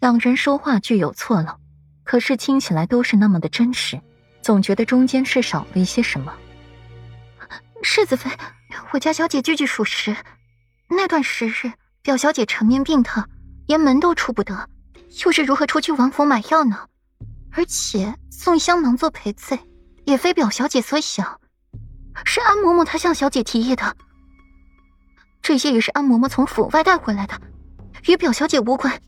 [0.00, 1.58] 两人说话具有错漏，
[2.04, 4.00] 可是听起来都是那么的真实，
[4.42, 6.32] 总觉得中间是少了一些什么。
[7.82, 8.30] 世子妃，
[8.92, 10.16] 我家小姐句句属实。
[10.88, 11.72] 那段时日，
[12.02, 13.24] 表小姐缠绵病榻，
[13.66, 14.68] 连门都出不得，
[15.24, 16.86] 又是如何出去王府买药呢？
[17.50, 19.58] 而且送香囊做赔罪，
[20.04, 21.40] 也非表小姐所想，
[22.24, 23.96] 是安嬷嬷她向小姐提议的。
[25.42, 27.40] 这些也是安嬷嬷从府外带回来的，
[28.06, 29.00] 与表小姐无关。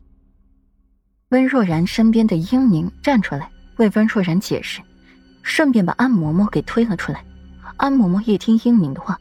[1.30, 4.80] 温若然身边的英宁站出来为温若然解释，
[5.42, 7.24] 顺便把安嬷嬷给推了出来。
[7.76, 9.16] 安嬷嬷一听英宁的话，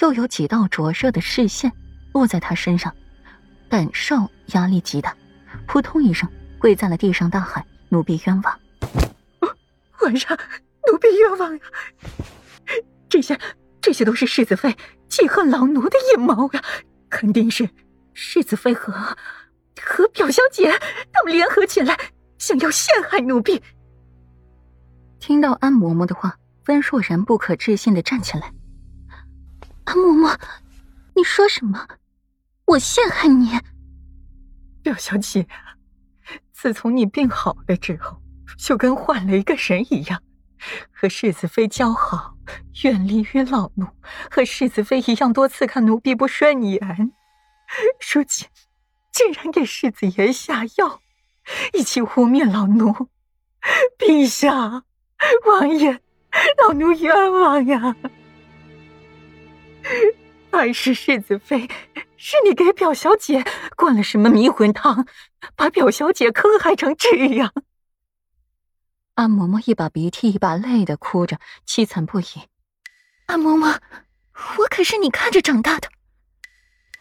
[0.00, 1.72] 又有几道灼热的视线
[2.12, 2.92] 落在她身上，
[3.68, 5.16] 感受压力极大，
[5.66, 8.60] 扑通一声跪在了地上，大喊：“奴婢冤枉！
[9.92, 10.36] 皇上，
[10.90, 11.62] 奴婢冤枉呀！
[13.08, 13.38] 这些，
[13.80, 14.76] 这些都是世子妃
[15.08, 16.62] 记恨老奴的阴谋呀！
[17.08, 17.70] 肯定是
[18.12, 18.92] 世子妃和
[19.80, 20.72] 和表小姐
[21.24, 21.98] 们联合起来，
[22.38, 23.62] 想要陷害奴婢。”
[25.18, 26.36] 听到安嬷嬷的话。
[26.66, 28.50] 温若然不可置信的站起来
[29.84, 30.34] ：“安嬷嬷，
[31.14, 31.86] 你说什么？
[32.64, 33.50] 我陷害你？
[34.82, 35.46] 表小姐，
[36.54, 38.18] 自从你病好了之后，
[38.56, 40.22] 就跟换了一个人一样，
[40.90, 42.34] 和世子妃交好，
[42.82, 43.86] 远离于老奴，
[44.30, 46.80] 和世子妃一样多次看奴婢不顺眼，
[48.10, 48.48] 如今
[49.12, 51.02] 竟然给世子爷下药，
[51.72, 53.08] 一起污蔑老奴。
[53.98, 54.84] 陛下，
[55.46, 56.00] 王爷。”
[56.58, 57.94] 老奴冤枉呀！
[60.50, 61.68] 还是世子妃，
[62.16, 63.44] 是你给表小姐
[63.76, 65.06] 灌了什么迷魂汤，
[65.54, 67.54] 把表小姐坑害成这样。
[69.14, 72.24] 安嬷嬷一把鼻涕一把泪的哭着，凄惨不已。
[73.26, 73.78] 安嬷嬷，
[74.58, 75.88] 我可是你看着长大的，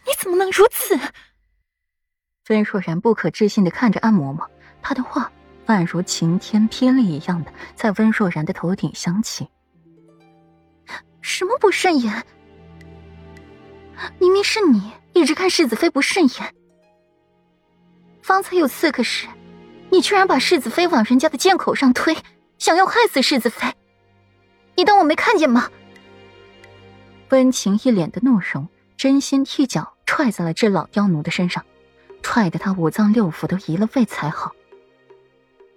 [0.06, 0.96] 你怎么能如此？
[2.50, 4.48] 温若然不可置信的看着安嬷嬷，
[4.82, 5.32] 她的话。
[5.68, 9.48] 宛如晴天霹雳一样的在温若然的头顶响起。
[11.22, 12.26] 什么不顺眼？
[14.20, 16.54] 明明是你一直看世子妃不顺眼。
[18.22, 19.26] 方才有刺客时，
[19.90, 22.14] 你居然把世子妃往人家的剑口上推，
[22.58, 23.66] 想要害死世子妃。
[24.76, 25.70] 你当我没看见吗？
[27.30, 28.68] 温情一脸的怒容，
[28.98, 31.64] 真心一脚踹在了这老刁奴的身上，
[32.24, 34.54] 踹得他五脏六腑都移了位才好。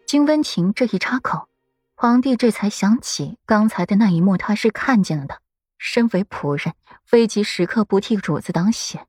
[0.07, 1.49] 金温情这一插口，
[1.97, 5.43] 皇帝这才想起刚才的那一幕，他是看见了的。
[5.77, 6.75] 身为仆人，
[7.13, 9.07] 危急时刻不替主子挡险，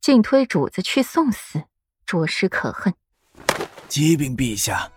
[0.00, 1.62] 竟推主子去送死，
[2.04, 2.92] 着实可恨。
[3.88, 4.90] 启禀陛下，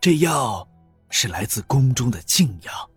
[0.00, 0.68] 这药
[1.10, 2.90] 是来自宫中的禁药，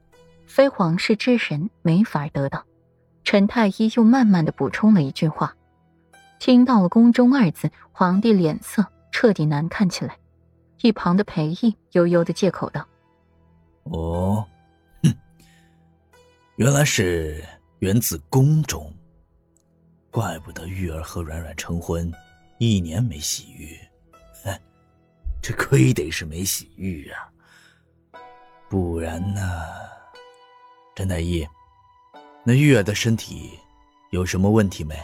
[0.46, 2.64] 非皇室之人没法得到。
[3.24, 5.56] 陈太医又慢慢的补充了一句话。
[6.46, 10.16] 听到了“宫中”二字，皇帝脸色彻底难看起来。
[10.84, 12.88] 一旁的裴义悠悠的借口道
[13.90, 14.46] ：“哦，
[15.02, 15.12] 哼，
[16.58, 17.44] 原来是
[17.80, 18.94] 源自宫中，
[20.12, 22.14] 怪不得玉儿和软软成婚，
[22.60, 23.80] 一年没洗浴，
[24.44, 24.56] 哼，
[25.42, 27.28] 这亏得是没洗浴啊，
[28.70, 29.42] 不然呢？
[30.96, 31.44] 陈太医，
[32.44, 33.50] 那玉儿的身体
[34.12, 34.96] 有什么问题没？”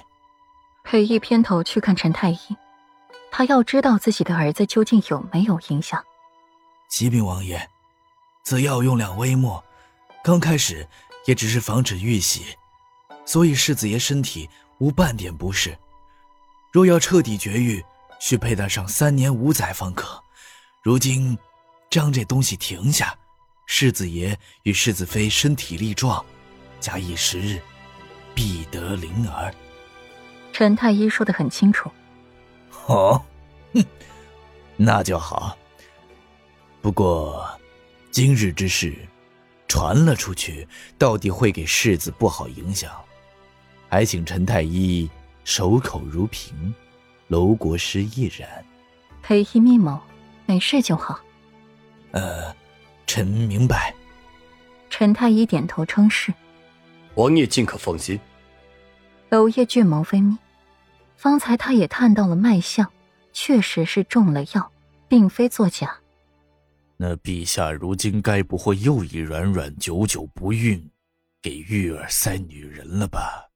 [0.83, 2.39] 裴义偏头去看陈太医。
[3.31, 6.03] 他要知道自己的儿子究竟有没有影响。
[6.89, 7.69] 启禀王爷，
[8.43, 9.63] 此药用量微末，
[10.21, 10.85] 刚开始
[11.25, 12.57] 也只是防止遇袭，
[13.25, 14.49] 所以世子爷身体
[14.79, 15.77] 无半点不适。
[16.71, 17.83] 若要彻底绝育，
[18.19, 20.21] 需佩戴上三年五载方可。
[20.81, 21.37] 如今
[21.89, 23.17] 将这东西停下，
[23.65, 26.23] 世子爷与世子妃身体力壮，
[26.81, 27.61] 假以时日，
[28.35, 29.53] 必得灵儿。
[30.51, 31.89] 陈太医说的很清楚。
[32.87, 33.21] 哦，
[33.73, 33.83] 哼，
[34.75, 35.57] 那就好。
[36.81, 37.47] 不过，
[38.09, 38.93] 今日之事
[39.67, 40.67] 传了出去，
[40.97, 42.91] 到底会给世子不好影响，
[43.89, 45.09] 还请陈太医
[45.43, 46.73] 守口如瓶，
[47.27, 48.65] 楼国师亦然。
[49.21, 49.99] 裴医密谋，
[50.45, 51.19] 没事就好。
[52.11, 52.53] 呃，
[53.05, 53.93] 臣明白。
[54.89, 56.33] 陈太医点头称是。
[57.15, 58.19] 王爷尽可放心。
[59.31, 60.37] 娄烨俊眸微眯。
[61.15, 62.91] 方才他也探到了脉象，
[63.31, 64.71] 确实是中了药，
[65.07, 65.97] 并非作假。
[66.97, 70.91] 那陛下如今该不会又以软软久久不孕，
[71.41, 73.49] 给玉儿塞女人了吧？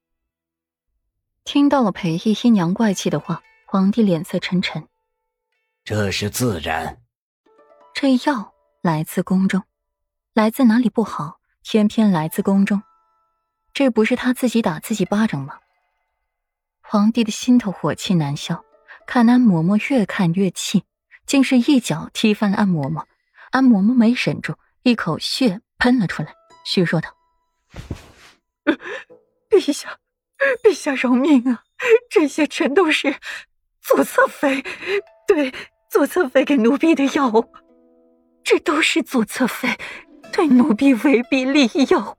[1.44, 4.88] 听到了裴义阴阳怪气的话，皇帝脸色沉沉。
[5.84, 7.02] 这是自然。
[7.92, 9.62] 这药来自宫中，
[10.32, 12.82] 来自哪里不好，偏偏来自宫中，
[13.74, 15.58] 这不是他自己打自己巴掌吗？
[16.88, 18.64] 皇帝的心头火气难消，
[19.08, 20.84] 看安嬷嬷越看越气，
[21.26, 23.02] 竟是一脚踢翻了安嬷嬷。
[23.50, 26.32] 安嬷嬷没忍住，一口血喷了出来，
[26.64, 27.10] 虚弱道
[29.50, 29.98] ：“陛下，
[30.62, 31.64] 陛下饶命啊！
[32.08, 33.16] 这些全都是
[33.80, 34.64] 左侧妃，
[35.26, 35.52] 对
[35.90, 37.32] 左侧妃给奴婢的药，
[38.44, 39.76] 这都是左侧妃
[40.32, 42.16] 对奴婢威逼利诱。”